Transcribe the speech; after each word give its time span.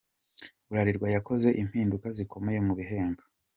Bralirwa 0.69 1.07
yakoze 1.15 1.47
impinduka 1.61 2.07
zikomeye 2.17 2.59
mu 2.67 2.73
bihembo. 2.79 3.21